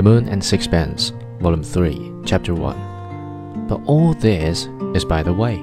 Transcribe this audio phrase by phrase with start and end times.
[0.00, 3.66] The Moon and Sixpence, Volume 3, Chapter 1.
[3.68, 5.62] But all this is by the way.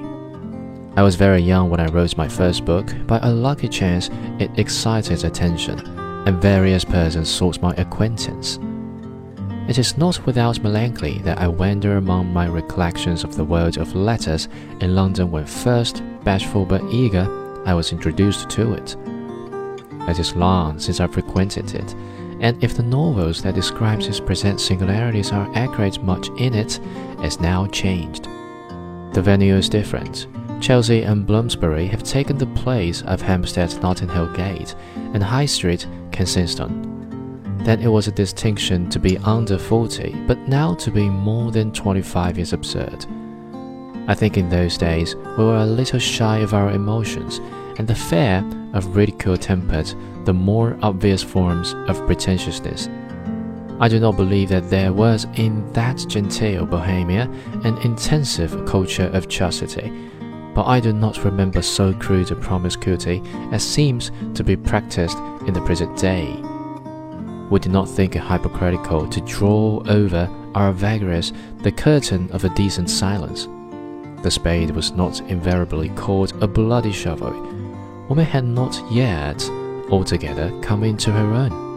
[0.94, 2.86] I was very young when I wrote my first book.
[3.08, 5.80] By a lucky chance, it excited attention,
[6.24, 8.60] and various persons sought my acquaintance.
[9.68, 13.96] It is not without melancholy that I wander among my recollections of the world of
[13.96, 14.48] letters
[14.80, 17.26] in London when first, bashful but eager,
[17.66, 18.94] I was introduced to it.
[20.08, 21.92] It is long since I frequented it,
[22.40, 26.80] and if the novels that describe its present singularities are accurate much in it,
[27.20, 28.24] it's now changed.
[29.14, 30.26] The venue is different.
[30.60, 34.74] Chelsea and Bloomsbury have taken the place of Hampstead Notting Hill Gate
[35.14, 37.58] and High Street, Kensington.
[37.64, 41.72] Then it was a distinction to be under 40, but now to be more than
[41.72, 43.06] 25 is absurd.
[44.08, 47.40] I think in those days we were a little shy of our emotions,
[47.76, 49.92] and the fear of ridicule tempered
[50.24, 52.88] the more obvious forms of pretentiousness.
[53.80, 57.30] I do not believe that there was in that genteel Bohemia
[57.64, 59.92] an intensive culture of chastity,
[60.54, 63.22] but I do not remember so crude a promiscuity
[63.52, 66.34] as seems to be practiced in the present day.
[67.50, 72.54] We did not think it hypocritical to draw over our vagaries the curtain of a
[72.54, 73.46] decent silence.
[74.22, 77.32] The spade was not invariably called a bloody shovel.
[78.08, 79.48] Woman had not yet
[79.90, 81.67] altogether come into her own.